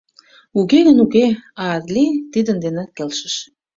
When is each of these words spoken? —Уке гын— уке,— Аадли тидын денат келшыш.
—Уке 0.59 0.79
гын— 0.87 0.97
уке,— 1.05 1.25
Аадли 1.65 2.05
тидын 2.31 2.57
денат 2.63 2.89
келшыш. 2.97 3.35